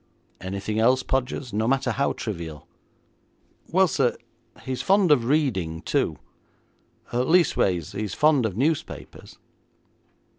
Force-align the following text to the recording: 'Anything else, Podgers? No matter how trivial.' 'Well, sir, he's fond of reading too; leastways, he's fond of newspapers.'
'Anything 0.39 0.79
else, 0.79 1.03
Podgers? 1.03 1.53
No 1.53 1.67
matter 1.67 1.91
how 1.91 2.11
trivial.' 2.13 2.67
'Well, 3.71 3.87
sir, 3.87 4.17
he's 4.63 4.81
fond 4.81 5.11
of 5.11 5.25
reading 5.25 5.83
too; 5.83 6.17
leastways, 7.13 7.91
he's 7.91 8.15
fond 8.15 8.47
of 8.47 8.57
newspapers.' 8.57 9.37